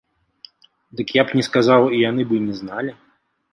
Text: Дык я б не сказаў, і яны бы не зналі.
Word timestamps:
Дык 1.01 1.07
я 1.17 1.23
б 1.27 1.37
не 1.41 1.45
сказаў, 1.49 1.81
і 1.91 1.97
яны 2.09 2.27
бы 2.33 2.43
не 2.49 2.59
зналі. 2.63 2.91